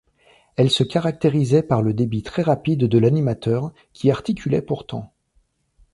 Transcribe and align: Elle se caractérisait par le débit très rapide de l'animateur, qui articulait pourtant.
Elle 0.55 0.71
se 0.71 0.81
caractérisait 0.81 1.61
par 1.61 1.83
le 1.83 1.93
débit 1.93 2.23
très 2.23 2.41
rapide 2.41 2.85
de 2.85 2.97
l'animateur, 2.97 3.71
qui 3.93 4.09
articulait 4.09 4.63
pourtant. 4.63 5.13